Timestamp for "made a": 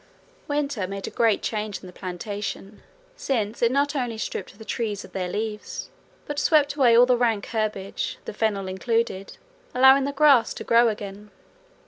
0.87-1.11